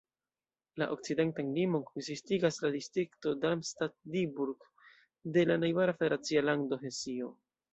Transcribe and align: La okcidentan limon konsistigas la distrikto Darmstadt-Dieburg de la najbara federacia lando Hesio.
La 0.81 0.85
okcidentan 0.95 1.51
limon 1.57 1.83
konsistigas 1.89 2.57
la 2.65 2.71
distrikto 2.77 3.35
Darmstadt-Dieburg 3.45 4.67
de 5.37 5.47
la 5.51 5.61
najbara 5.67 5.99
federacia 6.01 6.47
lando 6.49 6.83
Hesio. 6.87 7.31